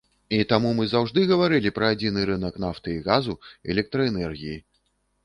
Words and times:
І 0.35 0.37
таму 0.51 0.69
мы 0.77 0.85
заўжды 0.93 1.25
гаварылі 1.31 1.71
пра 1.75 1.89
адзіны 1.95 2.23
рынак 2.29 2.57
нафты 2.65 2.95
і 2.97 3.03
газу, 3.09 3.37
электраэнергіі. 3.75 4.57